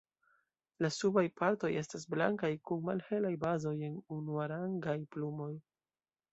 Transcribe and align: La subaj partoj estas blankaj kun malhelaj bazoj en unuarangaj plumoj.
La 0.85 0.89
subaj 0.95 1.23
partoj 1.41 1.69
estas 1.81 2.07
blankaj 2.15 2.51
kun 2.71 2.83
malhelaj 2.89 3.33
bazoj 3.45 3.77
en 3.91 4.03
unuarangaj 4.19 4.99
plumoj. 5.15 5.55